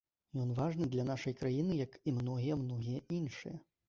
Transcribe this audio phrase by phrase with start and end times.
[0.43, 3.55] Ён важны для нашай краіны як і многія-многія іншыя.